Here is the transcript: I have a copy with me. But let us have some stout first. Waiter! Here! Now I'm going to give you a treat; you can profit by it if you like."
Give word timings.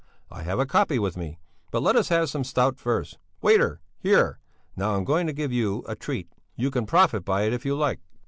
I 0.31 0.41
have 0.41 0.57
a 0.57 0.65
copy 0.65 0.97
with 0.97 1.15
me. 1.15 1.37
But 1.69 1.83
let 1.83 1.95
us 1.95 2.09
have 2.09 2.27
some 2.31 2.43
stout 2.43 2.79
first. 2.79 3.19
Waiter! 3.39 3.81
Here! 3.99 4.39
Now 4.75 4.95
I'm 4.95 5.03
going 5.03 5.27
to 5.27 5.31
give 5.31 5.51
you 5.51 5.83
a 5.87 5.95
treat; 5.95 6.27
you 6.55 6.71
can 6.71 6.87
profit 6.87 7.23
by 7.23 7.43
it 7.43 7.53
if 7.53 7.65
you 7.67 7.75
like." 7.75 7.99